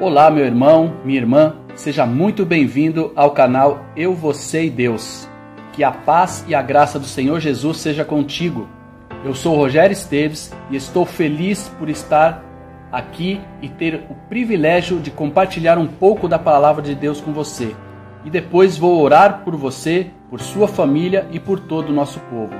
Olá, 0.00 0.30
meu 0.30 0.46
irmão, 0.46 0.94
minha 1.04 1.18
irmã, 1.18 1.56
seja 1.74 2.06
muito 2.06 2.46
bem-vindo 2.46 3.12
ao 3.14 3.32
canal 3.32 3.84
Eu, 3.94 4.14
Você 4.14 4.64
e 4.64 4.70
Deus. 4.70 5.28
Que 5.74 5.84
a 5.84 5.92
paz 5.92 6.42
e 6.48 6.54
a 6.54 6.62
graça 6.62 6.98
do 6.98 7.04
Senhor 7.04 7.38
Jesus 7.38 7.76
seja 7.76 8.02
contigo. 8.02 8.66
Eu 9.22 9.34
sou 9.34 9.54
Rogério 9.54 9.92
Esteves 9.92 10.56
e 10.70 10.76
estou 10.76 11.04
feliz 11.04 11.68
por 11.78 11.90
estar 11.90 12.42
aqui 12.90 13.42
e 13.60 13.68
ter 13.68 14.06
o 14.08 14.14
privilégio 14.26 14.98
de 15.00 15.10
compartilhar 15.10 15.76
um 15.76 15.86
pouco 15.86 16.26
da 16.26 16.38
palavra 16.38 16.80
de 16.80 16.94
Deus 16.94 17.20
com 17.20 17.34
você. 17.34 17.76
E 18.24 18.30
depois 18.30 18.78
vou 18.78 19.02
orar 19.02 19.42
por 19.44 19.54
você, 19.54 20.06
por 20.30 20.40
sua 20.40 20.66
família 20.66 21.28
e 21.30 21.38
por 21.38 21.60
todo 21.60 21.90
o 21.90 21.94
nosso 21.94 22.20
povo. 22.20 22.54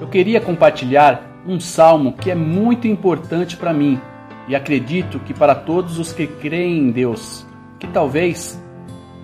Eu 0.00 0.06
queria 0.06 0.40
compartilhar 0.40 1.42
um 1.44 1.58
salmo 1.58 2.12
que 2.12 2.30
é 2.30 2.36
muito 2.36 2.86
importante 2.86 3.56
para 3.56 3.72
mim 3.72 4.00
e 4.46 4.54
acredito 4.54 5.18
que 5.20 5.32
para 5.32 5.54
todos 5.54 5.98
os 5.98 6.12
que 6.12 6.26
creem 6.26 6.78
em 6.78 6.90
Deus, 6.90 7.46
que 7.78 7.86
talvez 7.86 8.60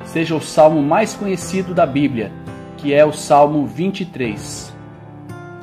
seja 0.05 0.34
o 0.34 0.41
salmo 0.41 0.83
mais 0.83 1.15
conhecido 1.15 1.74
da 1.74 1.84
Bíblia, 1.84 2.33
que 2.77 2.95
é 2.95 3.05
o 3.05 3.12
Salmo 3.12 3.66
23. 3.66 4.75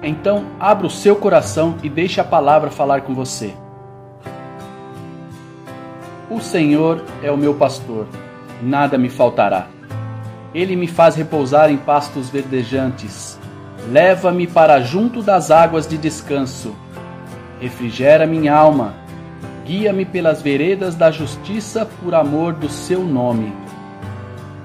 Então, 0.03 0.45
abra 0.59 0.85
o 0.85 0.91
seu 0.91 1.15
coração 1.15 1.75
e 1.81 1.89
deixe 1.89 2.21
a 2.21 2.23
palavra 2.23 2.69
falar 2.69 3.01
com 3.01 3.15
você. 3.15 3.53
O 6.29 6.39
Senhor 6.39 7.03
é 7.23 7.31
o 7.31 7.37
meu 7.37 7.55
pastor, 7.55 8.05
nada 8.61 8.97
me 8.97 9.09
faltará. 9.09 9.67
Ele 10.53 10.75
me 10.75 10.87
faz 10.87 11.15
repousar 11.15 11.71
em 11.71 11.77
pastos 11.77 12.29
verdejantes, 12.29 13.39
leva-me 13.89 14.45
para 14.45 14.79
junto 14.81 15.23
das 15.23 15.49
águas 15.49 15.87
de 15.87 15.97
descanso, 15.97 16.75
refrigera 17.59 18.27
minha 18.27 18.53
alma 18.53 19.06
Guia-me 19.67 20.05
pelas 20.05 20.41
veredas 20.41 20.95
da 20.95 21.11
justiça 21.11 21.85
por 22.01 22.15
amor 22.15 22.53
do 22.53 22.69
seu 22.69 23.03
nome. 23.03 23.53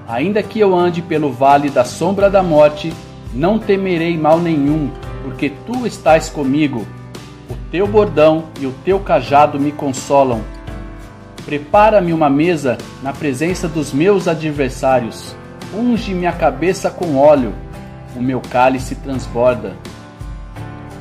Ainda 0.07 0.41
que 0.41 0.61
eu 0.61 0.73
ande 0.73 1.01
pelo 1.01 1.29
vale 1.29 1.69
da 1.69 1.83
sombra 1.83 2.29
da 2.29 2.41
morte, 2.41 2.93
não 3.33 3.59
temerei 3.59 4.17
mal 4.17 4.39
nenhum, 4.39 4.89
porque 5.21 5.49
tu 5.49 5.85
estás 5.85 6.29
comigo. 6.29 6.87
O 7.49 7.55
teu 7.69 7.85
bordão 7.85 8.45
e 8.61 8.65
o 8.65 8.71
teu 8.85 8.97
cajado 8.97 9.59
me 9.59 9.73
consolam. 9.73 10.41
Prepara-me 11.43 12.13
uma 12.13 12.29
mesa 12.29 12.77
na 13.01 13.11
presença 13.11 13.67
dos 13.67 13.91
meus 13.91 14.25
adversários. 14.25 15.35
Unge 15.75 16.13
minha 16.13 16.31
cabeça 16.31 16.89
com 16.89 17.17
óleo, 17.17 17.53
o 18.15 18.21
meu 18.21 18.39
cálice 18.39 18.95
transborda. 18.95 19.75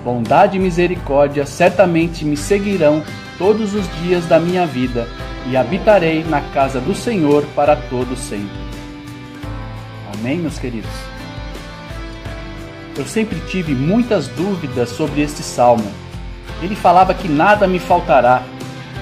Bondade 0.04 0.56
e 0.56 0.60
misericórdia 0.60 1.46
certamente 1.46 2.24
me 2.24 2.36
seguirão 2.36 3.00
todos 3.38 3.74
os 3.74 3.86
dias 4.00 4.26
da 4.26 4.38
minha 4.38 4.66
vida 4.66 5.08
e 5.46 5.56
habitarei 5.56 6.24
na 6.24 6.40
casa 6.40 6.80
do 6.80 6.94
Senhor 6.94 7.44
para 7.54 7.76
todo 7.76 8.16
sempre. 8.16 8.62
Amém, 10.14 10.38
meus 10.38 10.58
queridos. 10.58 10.90
Eu 12.96 13.06
sempre 13.06 13.40
tive 13.48 13.74
muitas 13.74 14.28
dúvidas 14.28 14.90
sobre 14.90 15.22
este 15.22 15.42
salmo. 15.42 15.90
Ele 16.60 16.76
falava 16.76 17.14
que 17.14 17.28
nada 17.28 17.66
me 17.66 17.78
faltará. 17.78 18.42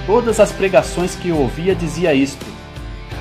Todas 0.06 0.40
as 0.40 0.52
pregações 0.52 1.14
que 1.14 1.28
eu 1.28 1.36
ouvia 1.36 1.74
dizia 1.74 2.14
isto. 2.14 2.46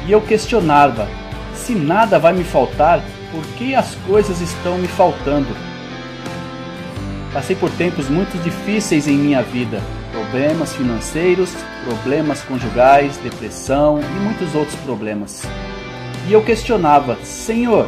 E 0.06 0.12
eu 0.12 0.22
questionava: 0.22 1.08
se 1.56 1.74
nada 1.74 2.20
vai 2.20 2.34
me 2.34 2.44
faltar, 2.44 3.02
por 3.32 3.44
que 3.58 3.76
as 3.76 3.96
coisas 4.08 4.40
estão 4.40 4.78
me 4.78 4.88
faltando? 4.88 5.50
Passei 7.34 7.56
por 7.56 7.70
tempos 7.72 8.08
muito 8.10 8.42
difíceis 8.44 9.08
em 9.08 9.18
minha 9.18 9.42
vida 9.42 9.82
problemas 10.20 10.74
financeiros, 10.74 11.50
problemas 11.86 12.42
conjugais, 12.42 13.16
depressão 13.18 14.02
e 14.02 14.20
muitos 14.20 14.54
outros 14.54 14.76
problemas. 14.82 15.44
E 16.28 16.34
eu 16.34 16.44
questionava: 16.44 17.18
Senhor, 17.24 17.88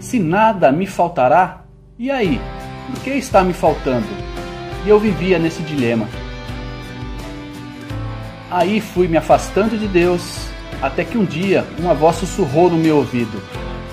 se 0.00 0.18
nada 0.18 0.72
me 0.72 0.86
faltará, 0.86 1.64
e 1.98 2.10
aí? 2.10 2.40
O 2.88 3.00
que 3.00 3.10
está 3.10 3.42
me 3.42 3.52
faltando? 3.52 4.06
E 4.84 4.88
eu 4.88 4.98
vivia 4.98 5.38
nesse 5.38 5.62
dilema. 5.62 6.08
Aí 8.50 8.80
fui 8.80 9.08
me 9.08 9.16
afastando 9.16 9.76
de 9.76 9.88
Deus, 9.88 10.48
até 10.80 11.04
que 11.04 11.18
um 11.18 11.24
dia 11.24 11.66
uma 11.78 11.92
voz 11.92 12.16
sussurrou 12.16 12.70
no 12.70 12.78
meu 12.78 12.96
ouvido: 12.96 13.42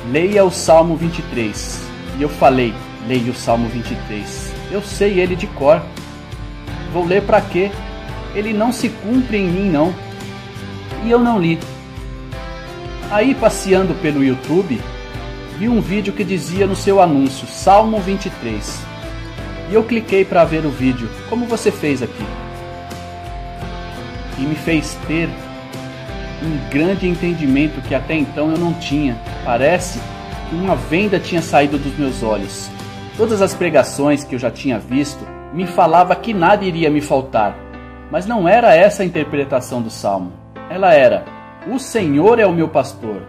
Leia 0.09 0.45
o 0.45 0.51
Salmo 0.51 0.95
23. 0.95 1.81
E 2.17 2.21
eu 2.21 2.29
falei: 2.29 2.73
Leia 3.05 3.31
o 3.31 3.35
Salmo 3.35 3.67
23. 3.67 4.53
Eu 4.71 4.81
sei 4.81 5.19
ele 5.19 5.35
de 5.35 5.47
cor. 5.47 5.81
Vou 6.93 7.03
ler 7.03 7.23
para 7.23 7.41
quê? 7.41 7.71
Ele 8.35 8.53
não 8.53 8.71
se 8.71 8.87
cumpre 8.87 9.37
em 9.37 9.47
mim, 9.47 9.69
não. 9.69 9.93
E 11.03 11.09
eu 11.09 11.17
não 11.17 11.39
li. 11.39 11.57
Aí, 13.09 13.33
passeando 13.33 13.95
pelo 13.95 14.23
YouTube, 14.23 14.79
vi 15.57 15.67
um 15.67 15.81
vídeo 15.81 16.13
que 16.13 16.23
dizia 16.23 16.67
no 16.67 16.75
seu 16.75 17.01
anúncio 17.01 17.47
Salmo 17.47 17.99
23. 17.99 18.79
E 19.71 19.73
eu 19.73 19.83
cliquei 19.83 20.23
para 20.23 20.45
ver 20.45 20.65
o 20.67 20.69
vídeo, 20.69 21.09
como 21.29 21.47
você 21.47 21.71
fez 21.71 22.03
aqui. 22.03 22.25
E 24.37 24.41
me 24.41 24.55
fez 24.55 24.95
ter 25.07 25.29
um 26.43 26.69
grande 26.69 27.07
entendimento 27.07 27.81
que 27.81 27.95
até 27.95 28.13
então 28.13 28.51
eu 28.51 28.57
não 28.57 28.73
tinha. 28.73 29.19
Parece 29.43 29.99
que 30.47 30.55
uma 30.55 30.75
venda 30.75 31.19
tinha 31.19 31.41
saído 31.41 31.79
dos 31.79 31.97
meus 31.97 32.21
olhos. 32.21 32.69
Todas 33.17 33.41
as 33.41 33.55
pregações 33.55 34.23
que 34.23 34.35
eu 34.35 34.39
já 34.39 34.51
tinha 34.51 34.77
visto 34.77 35.25
me 35.53 35.67
falava 35.67 36.15
que 36.15 36.33
nada 36.33 36.65
iria 36.65 36.89
me 36.89 36.99
faltar. 36.99 37.55
Mas 38.11 38.25
não 38.25 38.47
era 38.47 38.75
essa 38.75 39.03
a 39.03 39.05
interpretação 39.05 39.81
do 39.81 39.89
salmo. 39.89 40.33
Ela 40.69 40.93
era: 40.93 41.23
O 41.71 41.77
Senhor 41.77 42.39
é 42.39 42.45
o 42.45 42.53
meu 42.53 42.67
pastor, 42.67 43.21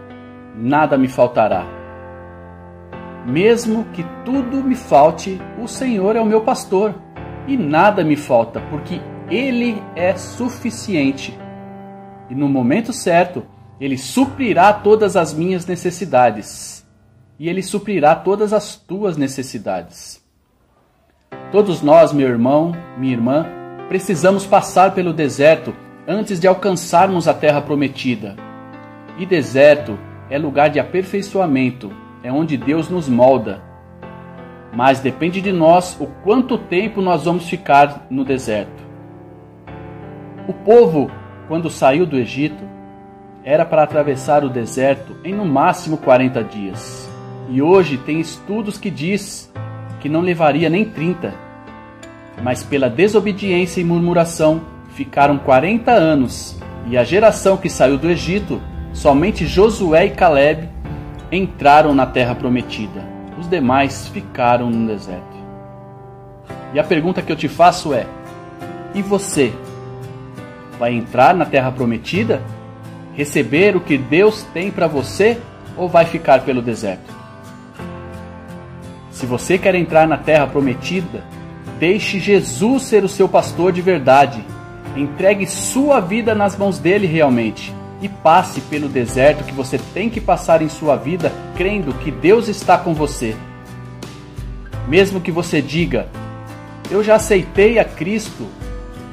nada 0.55 0.97
me 0.97 1.07
faltará. 1.07 1.65
Mesmo 3.25 3.85
que 3.93 4.03
tudo 4.23 4.63
me 4.63 4.75
falte, 4.75 5.39
o 5.61 5.67
Senhor 5.67 6.15
é 6.15 6.21
o 6.21 6.25
meu 6.25 6.41
pastor 6.41 6.93
e 7.47 7.57
nada 7.57 8.03
me 8.03 8.15
falta, 8.15 8.59
porque 8.69 9.01
Ele 9.29 9.81
é 9.95 10.15
suficiente. 10.15 11.37
E 12.29 12.35
no 12.35 12.47
momento 12.47 12.93
certo, 12.93 13.43
Ele 13.79 13.97
suprirá 13.97 14.73
todas 14.73 15.15
as 15.15 15.33
minhas 15.33 15.65
necessidades. 15.65 16.85
E 17.37 17.49
Ele 17.49 17.61
suprirá 17.61 18.15
todas 18.15 18.53
as 18.53 18.75
tuas 18.75 19.17
necessidades. 19.17 20.24
Todos 21.55 21.81
nós, 21.81 22.11
meu 22.11 22.27
irmão, 22.27 22.73
minha 22.97 23.13
irmã, 23.13 23.45
precisamos 23.87 24.45
passar 24.45 24.93
pelo 24.93 25.13
deserto 25.13 25.73
antes 26.05 26.37
de 26.37 26.49
alcançarmos 26.49 27.29
a 27.29 27.33
terra 27.33 27.61
prometida. 27.61 28.35
E 29.17 29.25
deserto 29.25 29.97
é 30.29 30.37
lugar 30.37 30.69
de 30.69 30.81
aperfeiçoamento, 30.81 31.93
é 32.21 32.29
onde 32.29 32.57
Deus 32.57 32.89
nos 32.89 33.07
molda. 33.07 33.63
Mas 34.73 34.99
depende 34.99 35.39
de 35.39 35.53
nós 35.53 35.95
o 35.97 36.07
quanto 36.25 36.57
tempo 36.57 37.01
nós 37.01 37.23
vamos 37.23 37.47
ficar 37.47 38.05
no 38.09 38.25
deserto. 38.25 38.83
O 40.49 40.53
povo, 40.53 41.09
quando 41.47 41.69
saiu 41.69 42.05
do 42.05 42.17
Egito, 42.17 42.65
era 43.45 43.65
para 43.65 43.81
atravessar 43.81 44.43
o 44.43 44.49
deserto 44.49 45.15
em 45.23 45.33
no 45.33 45.45
máximo 45.45 45.99
40 45.99 46.43
dias. 46.43 47.09
E 47.49 47.61
hoje 47.61 47.97
tem 47.97 48.19
estudos 48.19 48.77
que 48.77 48.91
diz 48.91 49.49
que 50.01 50.09
não 50.09 50.19
levaria 50.19 50.69
nem 50.69 50.83
30. 50.83 51.44
Mas 52.41 52.63
pela 52.63 52.89
desobediência 52.89 53.81
e 53.81 53.83
murmuração 53.83 54.61
ficaram 54.93 55.37
40 55.37 55.91
anos, 55.91 56.57
e 56.87 56.97
a 56.97 57.03
geração 57.03 57.57
que 57.57 57.69
saiu 57.69 57.97
do 57.97 58.09
Egito, 58.09 58.61
somente 58.93 59.45
Josué 59.45 60.05
e 60.05 60.09
Caleb 60.11 60.69
entraram 61.31 61.93
na 61.93 62.05
terra 62.05 62.35
prometida. 62.35 63.03
Os 63.37 63.49
demais 63.49 64.07
ficaram 64.07 64.69
no 64.69 64.87
deserto. 64.87 65.35
E 66.73 66.79
a 66.79 66.83
pergunta 66.83 67.21
que 67.21 67.31
eu 67.31 67.35
te 67.35 67.47
faço 67.47 67.93
é: 67.93 68.05
e 68.93 69.01
você? 69.01 69.53
Vai 70.79 70.93
entrar 70.93 71.33
na 71.33 71.45
terra 71.45 71.71
prometida? 71.71 72.41
Receber 73.13 73.75
o 73.75 73.81
que 73.81 73.97
Deus 73.97 74.43
tem 74.53 74.71
para 74.71 74.87
você 74.87 75.39
ou 75.77 75.87
vai 75.87 76.05
ficar 76.05 76.41
pelo 76.41 76.61
deserto? 76.61 77.13
Se 79.09 79.25
você 79.25 79.57
quer 79.57 79.75
entrar 79.75 80.05
na 80.07 80.17
terra 80.17 80.45
prometida, 80.47 81.23
deixe 81.79 82.19
Jesus 82.19 82.83
ser 82.83 83.03
o 83.03 83.09
seu 83.09 83.27
pastor 83.27 83.71
de 83.71 83.81
verdade. 83.81 84.43
Entregue 84.95 85.45
sua 85.45 85.99
vida 85.99 86.33
nas 86.33 86.57
mãos 86.57 86.79
dele 86.79 87.05
realmente 87.05 87.73
e 88.01 88.09
passe 88.09 88.61
pelo 88.61 88.87
deserto 88.87 89.43
que 89.43 89.53
você 89.53 89.79
tem 89.93 90.09
que 90.09 90.21
passar 90.21 90.61
em 90.61 90.69
sua 90.69 90.95
vida, 90.95 91.31
crendo 91.55 91.93
que 91.93 92.11
Deus 92.11 92.47
está 92.47 92.77
com 92.77 92.93
você. 92.93 93.35
Mesmo 94.87 95.19
que 95.19 95.31
você 95.31 95.61
diga: 95.61 96.07
Eu 96.89 97.03
já 97.03 97.15
aceitei 97.15 97.79
a 97.79 97.85
Cristo 97.85 98.47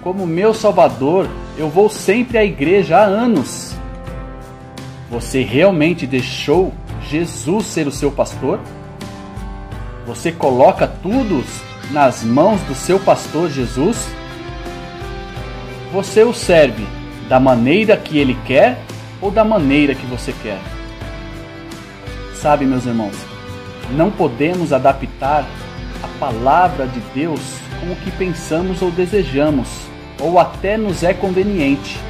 como 0.03 0.27
meu 0.27 0.53
Salvador, 0.53 1.29
eu 1.57 1.69
vou 1.69 1.89
sempre 1.89 2.37
à 2.37 2.45
igreja 2.45 2.99
há 2.99 3.05
anos. 3.05 3.75
Você 5.11 5.43
realmente 5.43 6.07
deixou 6.07 6.73
Jesus 7.09 7.67
ser 7.67 7.87
o 7.87 7.93
seu 7.93 8.11
pastor? 8.11 8.59
Você 10.07 10.33
coloca 10.33 10.87
tudo 10.87 11.45
nas 11.93 12.25
mãos 12.25 12.61
do 12.63 12.75
seu 12.75 12.99
pastor 12.99 13.49
Jesus? 13.49 14.09
Você 15.93 16.25
o 16.25 16.33
serve 16.33 16.85
Da 17.29 17.39
maneira 17.39 17.97
que 17.97 18.19
Ele 18.19 18.37
quer 18.45 18.81
ou 19.21 19.31
da 19.31 19.45
maneira 19.45 19.95
que 19.95 20.05
você 20.07 20.35
quer? 20.43 20.59
Sabe, 22.35 22.65
meus 22.65 22.85
irmãos, 22.85 23.15
não 23.93 24.11
podemos 24.11 24.73
adaptar 24.73 25.47
a 26.03 26.09
palavra 26.19 26.89
de 26.89 26.99
Deus 27.15 27.41
com 27.79 27.93
o 27.93 27.97
que 27.97 28.11
pensamos 28.11 28.83
ou 28.83 28.91
desejamos, 28.91 29.69
ou 30.21 30.41
até 30.41 30.77
nos 30.77 31.05
é 31.05 31.15
conveniente. 31.15 32.01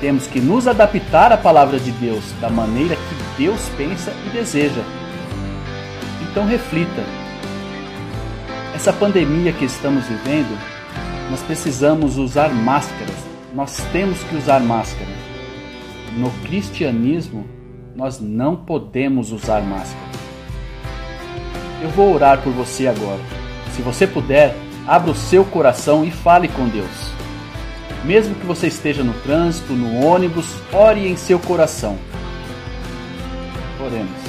Temos 0.00 0.26
que 0.26 0.40
nos 0.40 0.66
adaptar 0.66 1.32
à 1.32 1.36
palavra 1.36 1.78
de 1.78 1.92
Deus 1.92 2.24
da 2.40 2.50
maneira 2.50 2.96
que 2.96 3.42
Deus 3.42 3.60
pensa 3.76 4.12
e 4.26 4.30
deseja. 4.30 4.82
Então 6.28 6.44
reflita. 6.44 7.27
Essa 8.78 8.92
pandemia 8.92 9.52
que 9.52 9.64
estamos 9.64 10.06
vivendo, 10.06 10.56
nós 11.32 11.42
precisamos 11.42 12.16
usar 12.16 12.48
máscaras. 12.50 13.16
Nós 13.52 13.76
temos 13.90 14.22
que 14.22 14.36
usar 14.36 14.60
máscara. 14.60 15.10
No 16.16 16.30
cristianismo, 16.46 17.44
nós 17.96 18.20
não 18.20 18.54
podemos 18.54 19.32
usar 19.32 19.62
máscara. 19.62 20.06
Eu 21.82 21.88
vou 21.88 22.14
orar 22.14 22.40
por 22.40 22.52
você 22.52 22.86
agora. 22.86 23.18
Se 23.74 23.82
você 23.82 24.06
puder, 24.06 24.54
abra 24.86 25.10
o 25.10 25.16
seu 25.16 25.44
coração 25.44 26.04
e 26.04 26.12
fale 26.12 26.46
com 26.46 26.68
Deus. 26.68 27.12
Mesmo 28.04 28.36
que 28.36 28.46
você 28.46 28.68
esteja 28.68 29.02
no 29.02 29.14
trânsito, 29.22 29.72
no 29.72 30.06
ônibus, 30.06 30.54
ore 30.72 31.08
em 31.08 31.16
seu 31.16 31.40
coração. 31.40 31.98
Oremos. 33.84 34.20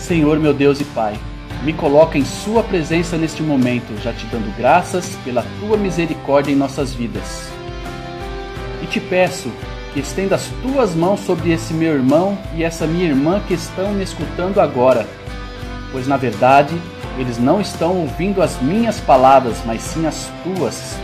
Senhor, 0.00 0.40
meu 0.40 0.52
Deus 0.52 0.80
e 0.80 0.84
Pai, 0.86 1.16
me 1.62 1.72
coloca 1.72 2.16
em 2.16 2.24
Sua 2.24 2.62
presença 2.62 3.16
neste 3.16 3.42
momento, 3.42 4.00
já 4.02 4.12
te 4.12 4.26
dando 4.26 4.54
graças 4.56 5.16
pela 5.24 5.44
Tua 5.60 5.76
misericórdia 5.76 6.52
em 6.52 6.56
nossas 6.56 6.94
vidas. 6.94 7.48
E 8.82 8.86
te 8.86 9.00
peço 9.00 9.50
que 9.92 10.00
estenda 10.00 10.36
as 10.36 10.48
Tuas 10.62 10.94
mãos 10.94 11.20
sobre 11.20 11.52
esse 11.52 11.74
meu 11.74 11.94
irmão 11.94 12.38
e 12.54 12.64
essa 12.64 12.86
minha 12.86 13.08
irmã 13.08 13.40
que 13.46 13.54
estão 13.54 13.92
me 13.92 14.04
escutando 14.04 14.60
agora, 14.60 15.06
pois 15.92 16.06
na 16.06 16.16
verdade 16.16 16.74
eles 17.18 17.38
não 17.38 17.60
estão 17.60 17.96
ouvindo 17.96 18.40
as 18.40 18.60
minhas 18.62 18.98
palavras, 19.00 19.58
mas 19.66 19.82
sim 19.82 20.06
as 20.06 20.30
Tuas 20.42 20.96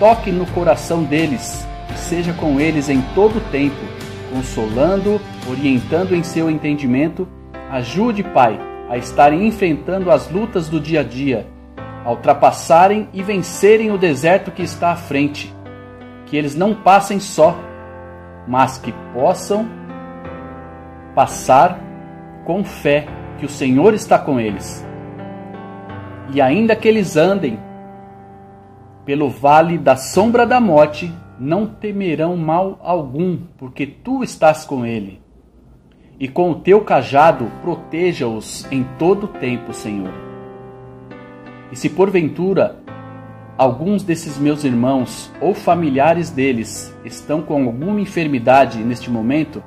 toque 0.00 0.32
no 0.32 0.46
coração 0.46 1.04
deles 1.04 1.66
e 1.94 1.98
seja 1.98 2.32
com 2.32 2.58
eles 2.58 2.88
em 2.88 3.02
todo 3.14 3.36
o 3.36 3.50
tempo, 3.52 3.76
consolando, 4.32 5.20
orientando 5.48 6.16
em 6.16 6.22
seu 6.22 6.50
entendimento. 6.50 7.28
Ajude, 7.70 8.22
Pai, 8.22 8.58
a 8.90 8.98
estarem 8.98 9.46
enfrentando 9.46 10.10
as 10.10 10.28
lutas 10.28 10.68
do 10.68 10.80
dia 10.80 10.98
a 10.98 11.02
dia, 11.04 11.46
a 12.04 12.10
ultrapassarem 12.10 13.08
e 13.12 13.22
vencerem 13.22 13.92
o 13.92 13.96
deserto 13.96 14.50
que 14.50 14.62
está 14.62 14.90
à 14.90 14.96
frente. 14.96 15.54
Que 16.26 16.36
eles 16.36 16.56
não 16.56 16.74
passem 16.74 17.20
só, 17.20 17.56
mas 18.48 18.78
que 18.78 18.92
possam 19.14 19.68
passar 21.14 21.78
com 22.44 22.64
fé 22.64 23.06
que 23.38 23.46
o 23.46 23.48
Senhor 23.48 23.94
está 23.94 24.18
com 24.18 24.40
eles. 24.40 24.84
E 26.32 26.40
ainda 26.40 26.74
que 26.74 26.88
eles 26.88 27.16
andem 27.16 27.60
pelo 29.04 29.30
vale 29.30 29.78
da 29.78 29.94
sombra 29.94 30.44
da 30.44 30.60
morte, 30.60 31.14
não 31.38 31.64
temerão 31.64 32.36
mal 32.36 32.80
algum, 32.82 33.38
porque 33.56 33.86
tu 33.86 34.24
estás 34.24 34.64
com 34.64 34.84
ele. 34.84 35.22
E 36.20 36.28
com 36.28 36.52
o 36.52 36.54
teu 36.54 36.82
cajado 36.82 37.50
proteja-os 37.62 38.70
em 38.70 38.84
todo 38.98 39.24
o 39.24 39.28
tempo, 39.28 39.72
Senhor. 39.72 40.12
E 41.72 41.76
se 41.76 41.88
porventura 41.88 42.76
alguns 43.56 44.04
desses 44.04 44.38
meus 44.38 44.62
irmãos 44.62 45.32
ou 45.40 45.54
familiares 45.54 46.30
deles 46.30 46.94
estão 47.04 47.42
com 47.42 47.64
alguma 47.64 48.00
enfermidade 48.00 48.78
neste 48.84 49.10
momento, 49.10 49.62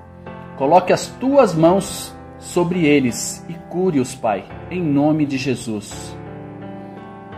coloque 0.56 0.94
as 0.94 1.08
tuas 1.08 1.56
mãos 1.56 2.16
sobre 2.38 2.86
eles 2.86 3.44
e 3.50 3.54
cure-os, 3.70 4.14
Pai, 4.14 4.46
em 4.70 4.82
nome 4.82 5.26
de 5.26 5.38
Jesus 5.38 6.16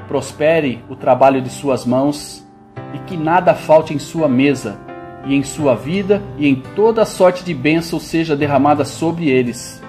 prospere 0.07 0.83
o 0.89 0.95
trabalho 0.95 1.41
de 1.41 1.49
suas 1.49 1.85
mãos 1.85 2.45
e 2.93 2.99
que 2.99 3.17
nada 3.17 3.53
falte 3.53 3.93
em 3.93 3.99
sua 3.99 4.27
mesa 4.27 4.79
e 5.25 5.35
em 5.35 5.43
sua 5.43 5.75
vida 5.75 6.21
e 6.37 6.47
em 6.47 6.55
toda 6.55 7.05
sorte 7.05 7.43
de 7.43 7.53
bênção 7.53 7.99
seja 7.99 8.35
derramada 8.35 8.85
sobre 8.85 9.29
eles. 9.29 9.81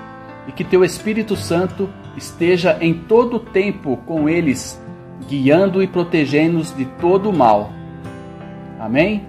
E 0.48 0.52
que 0.52 0.64
teu 0.64 0.84
Espírito 0.84 1.36
Santo 1.36 1.88
esteja 2.16 2.78
em 2.80 2.94
todo 2.94 3.36
o 3.36 3.40
tempo 3.40 3.98
com 4.06 4.28
eles, 4.28 4.80
guiando 5.28 5.82
e 5.82 5.86
protegendo-os 5.86 6.74
de 6.74 6.84
todo 7.00 7.30
o 7.30 7.36
mal. 7.36 7.70
Amém? 8.78 9.24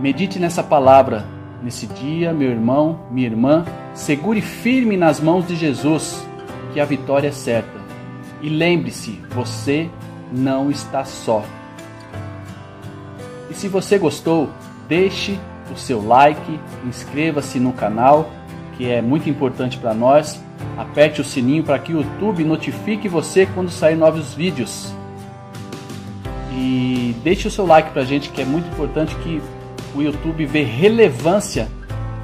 Medite 0.00 0.38
nessa 0.38 0.62
palavra 0.62 1.24
nesse 1.62 1.86
dia, 1.86 2.32
meu 2.32 2.50
irmão, 2.50 3.00
minha 3.10 3.26
irmã. 3.26 3.64
Segure 3.94 4.40
firme 4.40 4.96
nas 4.96 5.20
mãos 5.20 5.46
de 5.46 5.56
Jesus, 5.56 6.26
que 6.72 6.80
a 6.80 6.84
vitória 6.84 7.28
é 7.28 7.32
certa. 7.32 7.76
E 8.42 8.48
lembre-se, 8.48 9.20
você 9.30 9.88
não 10.30 10.70
está 10.70 11.04
só. 11.04 11.42
Se 13.56 13.68
você 13.68 13.96
gostou, 13.96 14.50
deixe 14.86 15.40
o 15.72 15.78
seu 15.78 16.06
like, 16.06 16.60
inscreva-se 16.84 17.58
no 17.58 17.72
canal, 17.72 18.30
que 18.76 18.86
é 18.86 19.00
muito 19.00 19.30
importante 19.30 19.78
para 19.78 19.94
nós. 19.94 20.38
Aperte 20.76 21.22
o 21.22 21.24
sininho 21.24 21.64
para 21.64 21.78
que 21.78 21.94
o 21.94 22.02
YouTube 22.02 22.44
notifique 22.44 23.08
você 23.08 23.46
quando 23.46 23.70
sair 23.70 23.96
novos 23.96 24.34
vídeos. 24.34 24.92
E 26.52 27.16
deixe 27.24 27.48
o 27.48 27.50
seu 27.50 27.64
like 27.64 27.92
para 27.92 28.02
a 28.02 28.04
gente, 28.04 28.28
que 28.28 28.42
é 28.42 28.44
muito 28.44 28.68
importante 28.68 29.14
que 29.16 29.40
o 29.94 30.02
YouTube 30.02 30.44
vê 30.44 30.62
relevância 30.62 31.66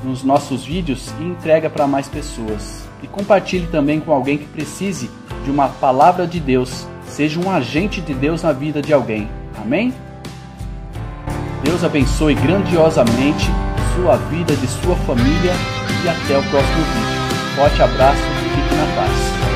nos 0.05 0.23
nossos 0.23 0.67
vídeos 0.67 1.15
e 1.19 1.25
entrega 1.25 1.71
para 1.71 1.87
mais 1.87 2.09
pessoas. 2.09 2.87
E 3.03 3.07
compartilhe 3.07 3.69
também 3.69 4.01
com 4.01 4.13
alguém 4.13 4.37
que 4.37 4.47
precise 4.49 5.11
de 5.47 5.51
uma 5.51 5.71
palavra 5.71 6.27
de 6.27 6.39
Deus, 6.39 6.87
seja 7.07 7.41
um 7.41 7.51
agente 7.51 8.03
de 8.03 8.13
Deus 8.13 8.43
na 8.43 8.53
vida 8.53 8.83
de 8.83 8.93
alguém. 8.93 9.31
Amém? 9.57 9.95
Deus 11.63 11.85
abençoe 11.85 12.35
grandiosamente 12.35 13.51
sua 13.95 14.17
vida, 14.17 14.55
de 14.57 14.67
sua 14.67 14.97
família 14.97 15.53
e 16.05 16.09
até 16.09 16.37
o 16.37 16.43
próximo 16.51 16.85
vídeo. 16.95 17.57
Forte 17.57 17.83
abraço 17.83 18.23
fique 18.55 18.75
na 18.75 18.87
paz. 18.97 19.52